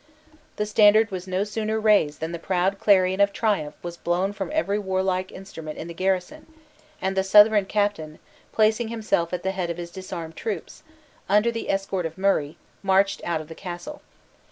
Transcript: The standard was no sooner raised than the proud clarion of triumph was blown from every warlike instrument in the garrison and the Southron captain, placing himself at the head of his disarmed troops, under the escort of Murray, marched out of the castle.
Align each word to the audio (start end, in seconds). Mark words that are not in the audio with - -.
The 0.55 0.65
standard 0.65 1.11
was 1.11 1.27
no 1.27 1.43
sooner 1.43 1.79
raised 1.79 2.21
than 2.21 2.31
the 2.31 2.39
proud 2.39 2.79
clarion 2.79 3.21
of 3.21 3.31
triumph 3.31 3.75
was 3.83 3.97
blown 3.97 4.33
from 4.33 4.49
every 4.51 4.79
warlike 4.79 5.31
instrument 5.31 5.77
in 5.77 5.87
the 5.87 5.93
garrison 5.93 6.47
and 6.99 7.15
the 7.15 7.23
Southron 7.23 7.65
captain, 7.65 8.17
placing 8.51 8.87
himself 8.87 9.31
at 9.31 9.43
the 9.43 9.51
head 9.51 9.69
of 9.69 9.77
his 9.77 9.91
disarmed 9.91 10.35
troops, 10.35 10.81
under 11.29 11.51
the 11.51 11.69
escort 11.69 12.07
of 12.07 12.17
Murray, 12.17 12.57
marched 12.81 13.21
out 13.23 13.41
of 13.41 13.47
the 13.47 13.53
castle. 13.53 14.01